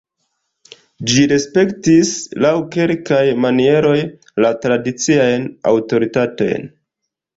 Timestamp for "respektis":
1.31-2.13